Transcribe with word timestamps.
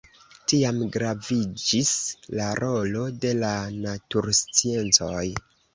Tiam 0.51 0.79
graviĝis 0.95 1.93
la 2.41 2.49
rolo 2.63 3.07
de 3.27 3.37
la 3.45 3.55
natursciencoj. 3.87 5.27